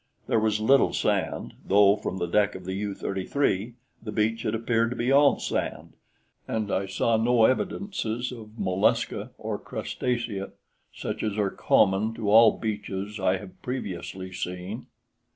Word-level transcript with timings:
There 0.25 0.39
was 0.39 0.59
little 0.59 0.93
sand, 0.93 1.53
though 1.63 1.95
from 1.95 2.17
the 2.17 2.25
deck 2.25 2.55
of 2.55 2.65
the 2.65 2.73
U 2.73 2.95
33 2.95 3.75
the 4.01 4.11
beach 4.11 4.41
had 4.41 4.55
appeared 4.55 4.89
to 4.89 4.95
be 4.95 5.11
all 5.11 5.37
sand, 5.37 5.93
and 6.47 6.71
I 6.71 6.87
saw 6.87 7.17
no 7.17 7.45
evidences 7.45 8.31
of 8.31 8.57
mollusca 8.57 9.29
or 9.37 9.59
crustacea 9.59 10.53
such 10.91 11.21
as 11.21 11.37
are 11.37 11.51
common 11.51 12.15
to 12.15 12.31
all 12.31 12.57
beaches 12.57 13.19
I 13.19 13.37
have 13.37 13.61
previously 13.61 14.31
seen. 14.33 14.87